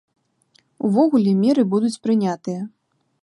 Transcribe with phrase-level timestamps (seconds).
[0.87, 2.61] Увогуле, меры будуць прынятыя.